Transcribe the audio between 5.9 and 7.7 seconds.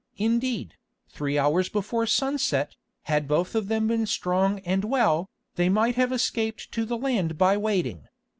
have escaped to the land by